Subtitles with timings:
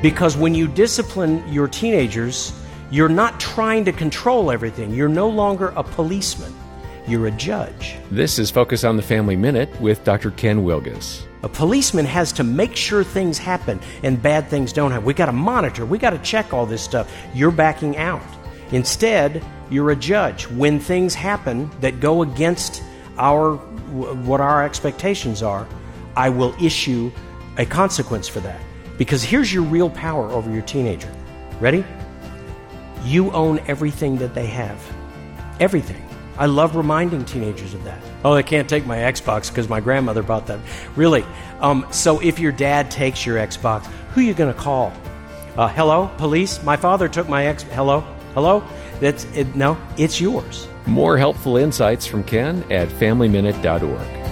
[0.00, 2.52] Because when you discipline your teenagers,
[2.90, 4.92] you're not trying to control everything.
[4.92, 6.54] You're no longer a policeman,
[7.08, 7.96] you're a judge.
[8.08, 10.30] This is Focus on the Family Minute with Dr.
[10.30, 11.22] Ken Wilgus.
[11.42, 15.04] A policeman has to make sure things happen and bad things don't happen.
[15.04, 17.12] We got to monitor, we got to check all this stuff.
[17.34, 18.22] You're backing out.
[18.70, 20.46] Instead, you're a judge.
[20.48, 22.84] When things happen that go against
[23.16, 25.66] our what our expectations are,
[26.16, 27.10] I will issue
[27.56, 28.60] a consequence for that.
[28.98, 31.10] Because here's your real power over your teenager.
[31.60, 31.84] Ready?
[33.04, 34.78] You own everything that they have.
[35.60, 36.04] Everything.
[36.36, 38.00] I love reminding teenagers of that.
[38.24, 40.60] Oh, they can't take my Xbox because my grandmother bought that.
[40.94, 41.24] Really?
[41.60, 44.92] Um, so if your dad takes your Xbox, who are you going to call?
[45.56, 46.62] Uh, hello, police?
[46.62, 47.62] My father took my X.
[47.62, 48.00] Hello,
[48.34, 48.62] hello.
[49.00, 49.76] That's it, no.
[49.96, 50.68] It's yours.
[50.86, 54.27] More helpful insights from Ken at FamilyMinute.org.